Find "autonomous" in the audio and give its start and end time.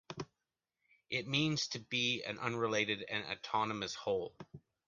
3.25-3.93